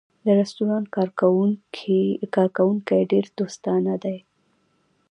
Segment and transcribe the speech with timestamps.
[0.25, 4.17] د رستورانت کارکوونکی ډېر دوستانه دی.